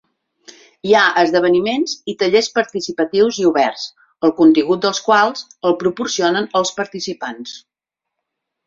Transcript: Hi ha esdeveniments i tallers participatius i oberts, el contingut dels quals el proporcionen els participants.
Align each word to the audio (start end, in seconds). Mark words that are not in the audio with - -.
Hi 0.87 0.93
ha 0.99 1.03
esdeveniments 1.23 1.93
i 2.13 2.15
tallers 2.23 2.49
participatius 2.57 3.39
i 3.43 3.47
oberts, 3.51 3.85
el 4.29 4.35
contingut 4.41 4.83
dels 4.87 5.05
quals 5.11 5.49
el 5.71 5.79
proporcionen 5.87 6.53
els 6.63 6.75
participants. 6.83 7.57